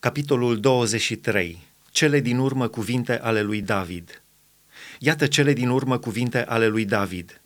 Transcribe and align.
Capitolul 0.00 0.60
23. 0.60 1.58
Cele 1.90 2.20
din 2.20 2.38
urmă 2.38 2.68
cuvinte 2.68 3.18
ale 3.18 3.42
lui 3.42 3.62
David. 3.62 4.22
Iată 4.98 5.26
cele 5.26 5.52
din 5.52 5.68
urmă 5.68 5.98
cuvinte 5.98 6.44
ale 6.44 6.66
lui 6.66 6.84
David. 6.84 7.40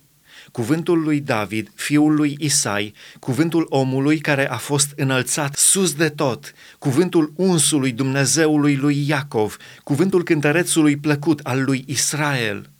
Cuvântul 0.50 1.02
lui 1.02 1.20
David, 1.20 1.72
fiul 1.74 2.14
lui 2.14 2.36
Isai, 2.40 2.94
cuvântul 3.18 3.66
omului 3.68 4.18
care 4.18 4.48
a 4.48 4.56
fost 4.56 4.92
înălțat 4.96 5.54
sus 5.56 5.94
de 5.94 6.08
tot, 6.08 6.52
cuvântul 6.78 7.32
unsului 7.36 7.92
Dumnezeului 7.92 8.76
lui 8.76 9.08
Iacov, 9.08 9.56
cuvântul 9.84 10.22
cântărețului 10.24 10.96
plăcut 10.96 11.40
al 11.40 11.62
lui 11.64 11.84
Israel. 11.86 12.70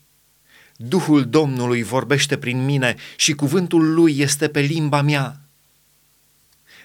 Duhul 0.76 1.24
Domnului 1.24 1.82
vorbește 1.82 2.36
prin 2.36 2.64
mine 2.64 2.96
și 3.16 3.32
cuvântul 3.32 3.94
lui 3.94 4.18
este 4.18 4.48
pe 4.48 4.60
limba 4.60 5.02
mea. 5.02 5.40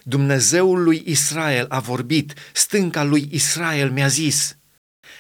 Dumnezeul 0.09 0.83
lui 0.83 1.03
Israel 1.05 1.65
a 1.69 1.79
vorbit, 1.79 2.33
stânca 2.53 3.03
lui 3.03 3.27
Israel 3.31 3.91
mi-a 3.91 4.07
zis, 4.07 4.57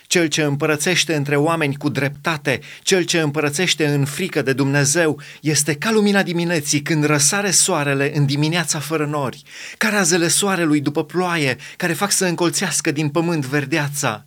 cel 0.03 0.27
ce 0.27 0.41
împărățește 0.41 1.15
între 1.15 1.35
oameni 1.35 1.75
cu 1.75 1.89
dreptate, 1.89 2.59
cel 2.81 3.03
ce 3.03 3.19
împărățește 3.19 3.87
în 3.87 4.05
frică 4.05 4.41
de 4.41 4.53
Dumnezeu, 4.53 5.21
este 5.41 5.75
ca 5.75 5.91
lumina 5.91 6.23
dimineții 6.23 6.81
când 6.81 7.03
răsare 7.03 7.51
soarele 7.51 8.17
în 8.17 8.25
dimineața 8.25 8.79
fără 8.79 9.05
nori, 9.05 9.41
ca 9.77 9.89
razele 9.89 10.27
soarelui 10.27 10.81
după 10.81 11.05
ploaie, 11.05 11.57
care 11.77 11.93
fac 11.93 12.11
să 12.11 12.25
încolțească 12.25 12.91
din 12.91 13.09
pământ 13.09 13.45
verdeața. 13.45 14.25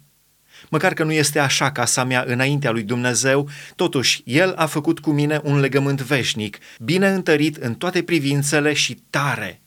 Măcar 0.68 0.94
că 0.94 1.04
nu 1.04 1.12
este 1.12 1.38
așa 1.38 1.72
casa 1.72 2.04
mea 2.04 2.24
înaintea 2.26 2.70
lui 2.70 2.82
Dumnezeu, 2.82 3.48
totuși 3.76 4.22
El 4.24 4.54
a 4.56 4.66
făcut 4.66 4.98
cu 4.98 5.10
mine 5.10 5.40
un 5.44 5.60
legământ 5.60 6.00
veșnic, 6.00 6.58
bine 6.78 7.08
întărit 7.08 7.56
în 7.56 7.74
toate 7.74 8.02
privințele 8.02 8.72
și 8.72 9.02
tare. 9.10 9.60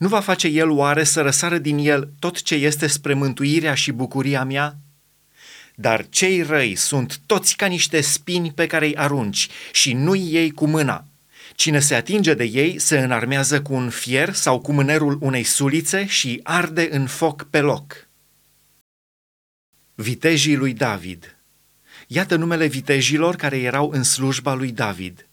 Nu 0.00 0.08
va 0.08 0.20
face 0.20 0.48
El 0.48 0.70
oare 0.70 1.04
să 1.04 1.20
răsară 1.20 1.58
din 1.58 1.78
El 1.78 2.12
tot 2.18 2.42
ce 2.42 2.54
este 2.54 2.86
spre 2.86 3.14
mântuirea 3.14 3.74
și 3.74 3.92
bucuria 3.92 4.44
mea? 4.44 4.76
Dar 5.74 6.06
cei 6.08 6.42
răi 6.42 6.74
sunt 6.74 7.20
toți 7.26 7.56
ca 7.56 7.66
niște 7.66 8.00
spini 8.00 8.52
pe 8.52 8.66
care 8.66 8.86
îi 8.86 8.96
arunci 8.96 9.48
și 9.72 9.92
nu-i 9.92 10.28
ei 10.32 10.50
cu 10.50 10.66
mâna. 10.66 11.04
Cine 11.54 11.80
se 11.80 11.94
atinge 11.94 12.34
de 12.34 12.44
ei 12.44 12.78
se 12.78 12.98
înarmează 12.98 13.62
cu 13.62 13.74
un 13.74 13.90
fier 13.90 14.32
sau 14.32 14.60
cu 14.60 14.72
mânerul 14.72 15.18
unei 15.20 15.42
sulițe 15.42 16.06
și 16.06 16.40
arde 16.42 16.88
în 16.90 17.06
foc 17.06 17.46
pe 17.50 17.60
loc. 17.60 18.08
Vitejii 19.94 20.56
lui 20.56 20.72
David 20.72 21.36
Iată 22.06 22.36
numele 22.36 22.66
vitejilor 22.66 23.36
care 23.36 23.58
erau 23.58 23.90
în 23.90 24.02
slujba 24.02 24.54
lui 24.54 24.72
David– 24.72 25.24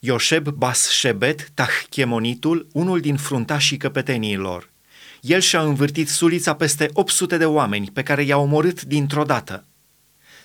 Ioșeb 0.00 0.48
Bas-Shebet, 0.48 1.50
Tahchemonitul, 1.54 2.66
unul 2.72 3.00
din 3.00 3.16
fruntașii 3.16 3.76
căpeteniilor. 3.76 4.70
El 5.20 5.40
și-a 5.40 5.60
învârtit 5.60 6.08
sulița 6.08 6.54
peste 6.54 6.90
800 6.92 7.36
de 7.36 7.44
oameni 7.44 7.90
pe 7.92 8.02
care 8.02 8.22
i-a 8.22 8.38
omorât 8.38 8.82
dintr-o 8.82 9.22
dată. 9.22 9.64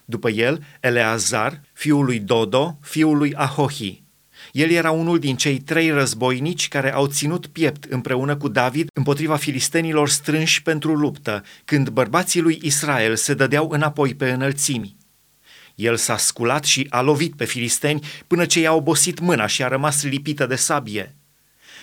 După 0.06 0.30
el, 0.30 0.64
Eleazar, 0.80 1.62
fiul 1.74 2.06
lui 2.06 2.20
Dodo, 2.20 2.78
fiul 2.82 3.18
lui 3.18 3.34
Ahohi. 3.36 4.04
El 4.52 4.70
era 4.70 4.92
unul 4.92 5.20
din 5.20 5.36
cei 5.36 5.60
trei 5.60 5.92
războinici 5.92 6.68
care 6.68 6.94
au 6.94 7.08
ținut 7.08 7.48
piept 7.48 7.84
împreună 7.84 8.36
cu 8.36 8.48
David 8.48 8.88
împotriva 8.94 9.36
filistenilor 9.36 10.10
strânși 10.10 10.62
pentru 10.62 10.94
luptă, 10.94 11.44
când 11.66 11.90
bărbații 11.90 12.42
lui 12.42 12.60
Israel 12.62 13.16
se 13.16 13.34
dădeau 13.34 13.70
înapoi 13.70 14.16
pe 14.16 14.30
înălțimi. 14.30 14.96
El 15.76 15.96
s-a 15.96 16.18
sculat 16.18 16.64
și 16.64 16.88
a 16.90 17.02
lovit 17.02 17.36
pe 17.36 17.46
filisteni 17.46 18.06
până 18.28 18.46
ce 18.46 18.60
i-a 18.60 18.74
obosit 18.74 19.20
mâna 19.20 19.48
și 19.48 19.64
a 19.64 19.68
rămas 19.68 20.04
lipită 20.04 20.46
de 20.46 20.56
sabie. 20.56 21.16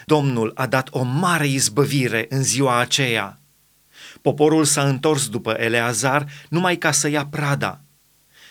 Domnul 0.04 0.52
a 0.54 0.66
dat 0.66 0.88
o 0.90 1.02
mare 1.02 1.46
izbăvire 1.46 2.26
în 2.28 2.42
ziua 2.42 2.78
aceea. 2.78 3.40
Poporul 4.22 4.64
s-a 4.64 4.88
întors 4.88 5.28
după 5.28 5.56
Eleazar 5.58 6.26
numai 6.48 6.76
ca 6.76 6.90
să 6.90 7.08
ia 7.08 7.26
prada. 7.26 7.80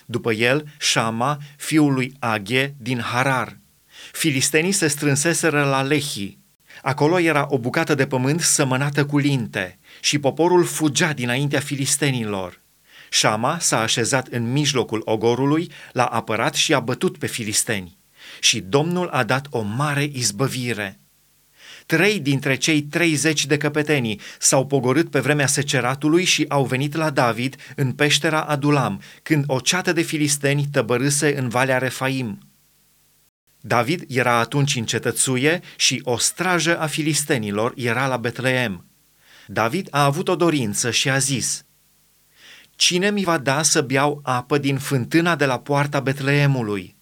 După 0.06 0.34
el, 0.34 0.66
Shama, 0.80 1.38
fiul 1.58 1.94
lui 1.94 2.14
Aghe 2.20 2.76
din 2.78 3.00
Harar. 3.00 3.58
Filistenii 4.12 4.72
se 4.72 4.88
strânseseră 4.88 5.64
la 5.64 5.82
Lehi. 5.82 6.38
Acolo 6.82 7.20
era 7.20 7.46
o 7.50 7.58
bucată 7.60 7.96
de 7.96 8.08
pământ 8.08 8.42
sămănată 8.42 9.06
cu 9.06 9.18
linte 9.18 9.80
și 10.00 10.20
poporul 10.20 10.66
fugea 10.66 11.14
dinaintea 11.14 11.60
filistenilor. 11.60 12.62
Shama 13.10 13.60
s-a 13.60 13.80
așezat 13.82 14.28
în 14.28 14.52
mijlocul 14.52 15.02
ogorului, 15.06 15.72
l-a 15.92 16.06
apărat 16.06 16.54
și 16.54 16.74
a 16.74 16.80
bătut 16.80 17.18
pe 17.18 17.28
filisteni. 17.28 17.98
Și 18.40 18.60
Domnul 18.60 19.08
a 19.08 19.24
dat 19.24 19.48
o 19.50 19.62
mare 19.62 20.10
izbăvire. 20.14 21.00
Trei 21.86 22.20
dintre 22.20 22.56
cei 22.56 22.82
treizeci 22.82 23.46
de 23.46 23.58
căpetenii 23.58 24.20
s-au 24.40 24.66
pogorât 24.66 25.10
pe 25.10 25.20
vremea 25.20 25.48
seceratului 25.48 26.24
și 26.24 26.46
au 26.48 26.66
venit 26.66 26.96
la 26.96 27.10
David 27.10 27.56
în 27.76 27.92
peștera 27.92 28.42
Adulam, 28.42 29.02
când 29.24 29.44
o 29.48 29.60
ceată 29.60 29.94
de 29.94 30.02
filisteni 30.02 30.68
tăbărâse 30.72 31.38
în 31.38 31.50
Valea 31.50 31.78
Refaim. 31.78 32.40
David 33.62 34.04
era 34.08 34.34
atunci 34.34 34.76
în 34.76 34.86
cetățuie 34.86 35.62
și 35.76 36.02
o 36.04 36.18
strajă 36.18 36.80
a 36.80 36.88
filistenilor 36.88 37.74
era 37.76 38.08
la 38.08 38.18
Betleem. 38.18 38.86
David 39.48 39.88
a 39.92 40.04
avut 40.04 40.28
o 40.28 40.36
dorință 40.36 40.92
și 40.92 41.10
a 41.10 41.18
zis– 41.18 41.62
Cine 42.78 43.12
mi 43.12 43.24
va 43.24 43.38
da 43.38 43.64
să 43.64 43.82
beau 43.82 44.20
apă 44.24 44.58
din 44.58 44.78
fântâna 44.78 45.36
de 45.36 45.46
la 45.46 45.60
poarta 45.60 46.00
Betleemului? 46.00 46.96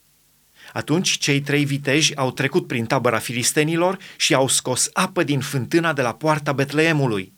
Atunci 0.74 1.18
cei 1.18 1.41
trei 1.41 1.66
viteji 1.66 2.16
au 2.16 2.31
trecut 2.31 2.68
prin 2.68 2.86
tabăra 2.86 3.19
filistenilor 3.19 3.97
și 4.18 4.34
au 4.34 4.47
scos 4.47 4.90
apă 4.94 5.24
din 5.24 5.40
fântâna 5.40 5.94
de 5.94 6.02
la 6.02 6.14
poarta 6.14 6.53
Betleemului. 6.53 7.34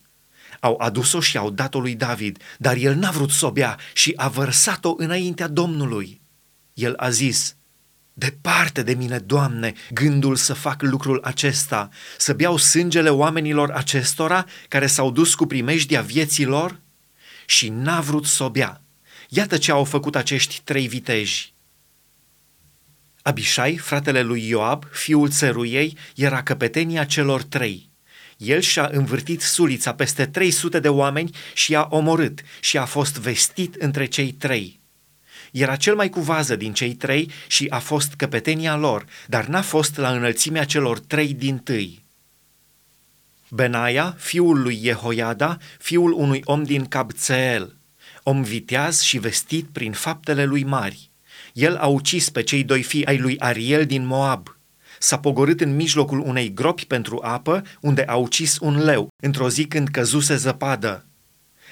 Au 0.59 0.77
adus-o 0.79 1.19
și 1.19 1.37
au 1.37 1.49
dat-o 1.49 1.79
lui 1.79 1.95
David, 1.95 2.41
dar 2.57 2.75
el 2.75 2.95
n-a 2.95 3.11
vrut 3.11 3.29
să 3.29 3.45
o 3.45 3.51
bea 3.51 3.77
și 3.93 4.13
a 4.15 4.27
vărsat-o 4.27 4.93
înaintea 4.97 5.47
Domnului. 5.47 6.21
El 6.73 6.93
a 6.97 7.09
zis, 7.09 7.55
Departe 8.13 8.83
de 8.83 8.93
mine, 8.93 9.17
Doamne, 9.17 9.73
gândul 9.93 10.35
să 10.35 10.53
fac 10.53 10.81
lucrul 10.81 11.19
acesta, 11.23 11.89
să 12.17 12.33
beau 12.33 12.57
sângele 12.57 13.09
oamenilor 13.09 13.71
acestora 13.71 14.45
care 14.67 14.87
s-au 14.87 15.11
dus 15.11 15.35
cu 15.35 15.45
primejdia 15.45 16.01
vieții 16.01 16.45
lor? 16.45 16.85
Și 17.49 17.69
n-a 17.69 18.01
vrut 18.01 18.25
să 18.25 18.43
o 18.43 18.49
bea. 18.49 18.81
Iată 19.29 19.57
ce 19.57 19.71
au 19.71 19.83
făcut 19.83 20.15
acești 20.15 20.61
trei 20.63 20.87
viteji. 20.87 21.53
Abishai, 23.21 23.77
fratele 23.77 24.21
lui 24.21 24.47
Ioab, 24.47 24.85
fiul 24.91 25.29
țăruiei, 25.29 25.97
era 26.15 26.43
căpetenia 26.43 27.05
celor 27.05 27.43
trei. 27.43 27.89
El 28.37 28.59
și-a 28.59 28.89
învârtit 28.91 29.41
sulița 29.41 29.93
peste 29.93 30.25
300 30.25 30.79
de 30.79 30.89
oameni 30.89 31.35
și 31.53 31.71
i-a 31.71 31.87
omorât 31.89 32.39
și 32.59 32.77
a 32.77 32.85
fost 32.85 33.17
vestit 33.17 33.75
între 33.75 34.05
cei 34.05 34.31
trei. 34.31 34.79
Era 35.51 35.75
cel 35.75 35.95
mai 35.95 36.09
cu 36.09 36.19
vază 36.19 36.55
din 36.55 36.73
cei 36.73 36.93
trei 36.93 37.31
și 37.47 37.67
a 37.69 37.79
fost 37.79 38.13
căpetenia 38.13 38.75
lor, 38.75 39.05
dar 39.27 39.45
n-a 39.45 39.61
fost 39.61 39.97
la 39.97 40.11
înălțimea 40.11 40.63
celor 40.63 40.99
trei 40.99 41.33
din 41.33 41.57
tâi. 41.57 42.05
Benaia, 43.49 44.15
fiul 44.17 44.61
lui 44.61 44.79
Jehoiada, 44.83 45.57
fiul 45.79 46.11
unui 46.11 46.41
om 46.43 46.63
din 46.63 46.85
Cabțeel, 46.85 47.77
om 48.23 48.41
viteaz 48.41 49.01
și 49.01 49.17
vestit 49.17 49.65
prin 49.71 49.91
faptele 49.91 50.45
lui 50.45 50.63
mari. 50.63 51.11
El 51.53 51.75
a 51.75 51.85
ucis 51.85 52.29
pe 52.29 52.43
cei 52.43 52.63
doi 52.63 52.83
fii 52.83 53.05
ai 53.05 53.17
lui 53.17 53.39
Ariel 53.39 53.85
din 53.85 54.05
Moab. 54.05 54.57
S-a 54.99 55.19
pogorât 55.19 55.61
în 55.61 55.75
mijlocul 55.75 56.19
unei 56.19 56.53
gropi 56.53 56.85
pentru 56.85 57.19
apă, 57.23 57.61
unde 57.81 58.03
a 58.03 58.15
ucis 58.15 58.57
un 58.59 58.83
leu, 58.83 59.07
într-o 59.23 59.49
zi 59.49 59.65
când 59.65 59.87
căzuse 59.87 60.35
zăpadă. 60.35 61.05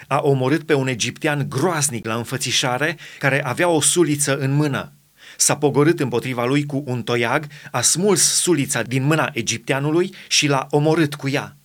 A 0.07 0.19
omorât 0.21 0.63
pe 0.63 0.73
un 0.73 0.87
egiptean 0.87 1.45
groaznic 1.49 2.05
la 2.05 2.15
înfățișare, 2.15 2.97
care 3.19 3.45
avea 3.45 3.67
o 3.67 3.81
suliță 3.81 4.37
în 4.37 4.51
mână. 4.51 4.93
S-a 5.37 5.57
pogorât 5.57 5.99
împotriva 5.99 6.45
lui 6.45 6.65
cu 6.65 6.83
un 6.85 7.03
toiag, 7.03 7.47
a 7.71 7.81
smuls 7.81 8.21
sulița 8.21 8.81
din 8.81 9.03
mâna 9.03 9.29
egipteanului 9.33 10.13
și 10.27 10.47
l-a 10.47 10.67
omorât 10.69 11.15
cu 11.15 11.29
ea. 11.29 11.57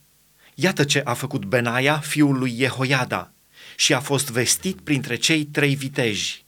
Iată 0.62 0.84
ce 0.84 1.00
a 1.04 1.14
făcut 1.14 1.44
Benaia, 1.44 1.98
fiul 1.98 2.38
lui 2.38 2.56
Jehoiada, 2.58 3.32
și 3.76 3.94
a 3.94 4.00
fost 4.00 4.30
vestit 4.30 4.80
printre 4.80 5.16
cei 5.16 5.44
trei 5.44 5.74
viteji. 5.74 6.44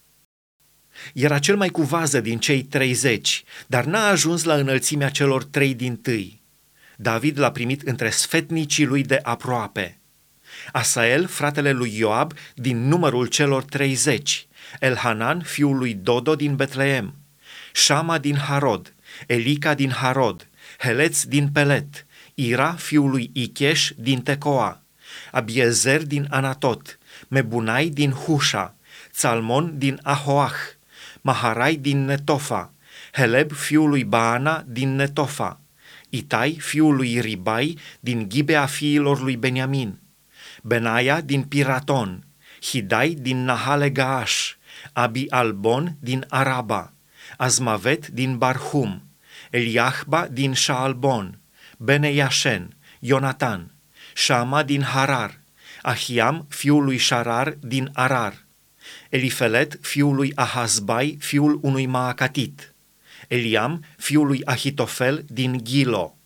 Era 1.14 1.38
cel 1.38 1.56
mai 1.56 1.68
cu 1.68 1.82
vază 1.82 2.20
din 2.20 2.38
cei 2.38 2.62
treizeci, 2.62 3.44
dar 3.66 3.84
n-a 3.84 4.06
ajuns 4.06 4.44
la 4.44 4.54
înălțimea 4.54 5.08
celor 5.08 5.44
trei 5.44 5.74
din 5.74 5.96
tâi. 5.96 6.42
David 6.96 7.38
l-a 7.38 7.50
primit 7.50 7.82
între 7.82 8.10
sfetnicii 8.10 8.84
lui 8.84 9.02
de 9.02 9.18
aproape. 9.22 10.00
Asael, 10.72 11.26
fratele 11.26 11.70
lui 11.70 11.96
Ioab, 11.96 12.32
din 12.54 12.88
numărul 12.88 13.26
celor 13.26 13.64
treizeci, 13.64 14.46
Elhanan, 14.80 15.42
fiul 15.42 15.76
lui 15.76 15.94
Dodo 15.94 16.34
din 16.34 16.56
Betleem, 16.56 17.14
Shama 17.72 18.18
din 18.18 18.36
Harod, 18.36 18.94
Elica 19.26 19.74
din 19.74 19.90
Harod, 19.90 20.48
Heleț 20.78 21.22
din 21.22 21.48
Pelet, 21.52 22.06
Ira, 22.34 22.72
fiul 22.72 23.10
lui 23.10 23.30
Icheș 23.32 23.92
din 23.96 24.22
Tecoa, 24.22 24.82
Abiezer 25.30 26.06
din 26.06 26.26
Anatot, 26.30 26.98
Mebunai 27.28 27.88
din 27.88 28.10
Husha, 28.10 28.74
Salmon 29.10 29.78
din 29.78 30.00
Ahoach, 30.02 30.56
Maharai 31.20 31.76
din 31.76 32.04
Netofa, 32.04 32.72
Heleb, 33.12 33.52
fiul 33.52 33.88
lui 33.88 34.04
Baana 34.04 34.64
din 34.66 34.94
Netofa, 34.94 35.60
Itai, 36.10 36.56
fiul 36.60 36.96
lui 36.96 37.20
Ribai 37.20 37.78
din 38.00 38.28
Ghibea 38.28 38.66
fiilor 38.66 39.20
lui 39.20 39.36
Beniamin, 39.36 39.98
Benaia 40.62 41.20
din 41.20 41.42
Piraton, 41.42 42.24
Hidai 42.60 43.14
din 43.14 43.44
Nahale 43.44 43.90
Gaash, 43.90 44.54
Abi 44.92 45.26
Albon 45.30 45.96
din 46.00 46.24
Araba, 46.28 46.92
Azmavet 47.36 48.08
din 48.08 48.38
Barhum, 48.38 49.02
Eliahba 49.50 50.26
din 50.30 50.52
Shaalbon, 50.52 51.38
Bene 51.82 52.12
Yashen, 52.12 52.76
Ionatan, 53.00 53.72
Shama 54.14 54.62
din 54.62 54.82
Harar, 54.82 55.40
Ahiam, 55.82 56.46
fiul 56.48 56.84
lui 56.84 56.96
Sharar, 56.96 57.56
din 57.60 57.90
Arar, 57.92 58.46
Elifelet, 59.10 59.78
fiul 59.80 60.14
lui 60.14 60.32
Ahazbai, 60.34 61.16
fiul 61.20 61.58
unui 61.62 61.86
Maacatit, 61.86 62.74
Eliam, 63.28 63.84
fiul 63.98 64.26
lui 64.26 64.44
Ahitofel, 64.44 65.24
din 65.26 65.60
Gilo, 65.64 66.16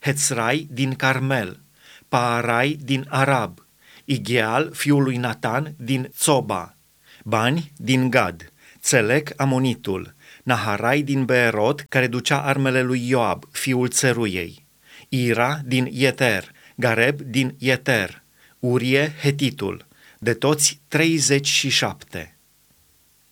Hetzrai, 0.00 0.66
din 0.70 0.94
Carmel, 0.94 1.60
Paarai, 2.08 2.78
din 2.80 3.06
Arab, 3.08 3.58
Igeal, 4.04 4.70
fiul 4.72 5.02
lui 5.02 5.16
Natan, 5.16 5.74
din 5.76 6.10
Tsoba, 6.16 6.76
Bani, 7.24 7.72
din 7.76 8.10
Gad, 8.10 8.52
Țelec, 8.80 9.32
Amonitul, 9.36 10.14
Naharai 10.42 11.02
din 11.02 11.24
Beerot, 11.24 11.80
care 11.88 12.06
ducea 12.06 12.42
armele 12.42 12.82
lui 12.82 13.08
Ioab, 13.08 13.44
fiul 13.52 13.88
țeruiei, 13.88 14.59
Ira 15.12 15.60
din 15.64 15.88
Ieter, 15.90 16.52
Gareb 16.76 17.20
din 17.20 17.54
Ieter, 17.58 18.22
Urie 18.58 19.12
Hetitul, 19.20 19.86
de 20.18 20.34
toți 20.34 20.80
37. 20.88 22.38